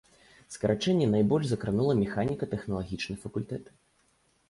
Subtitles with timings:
[0.55, 3.75] Скарачэнне найбольш закранула механіка-тэхналагічны факультэт.